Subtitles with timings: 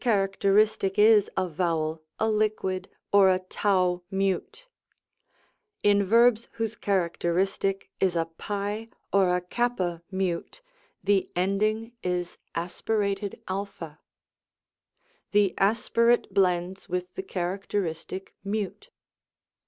[0.03, 4.67] characteristic is a vowel, a liquid, or a raif mute;
[5.83, 10.63] in verbs whose characteristic is a ;r^ or a xanna mute,
[11.03, 12.67] the ending is a.
[15.33, 18.89] The aspirate blends with the charac teristic mute.